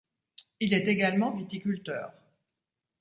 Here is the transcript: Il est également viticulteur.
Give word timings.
Il 0.59 0.73
est 0.73 0.87
également 0.87 1.29
viticulteur. 1.29 2.11